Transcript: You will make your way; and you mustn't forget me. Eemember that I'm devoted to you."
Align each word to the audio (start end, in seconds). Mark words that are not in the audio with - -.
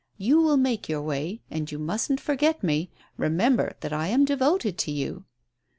You 0.17 0.41
will 0.41 0.57
make 0.57 0.89
your 0.89 1.03
way; 1.03 1.43
and 1.51 1.71
you 1.71 1.77
mustn't 1.77 2.19
forget 2.19 2.63
me. 2.63 2.89
Eemember 3.19 3.79
that 3.81 3.93
I'm 3.93 4.25
devoted 4.25 4.75
to 4.79 4.91
you." 4.91 5.25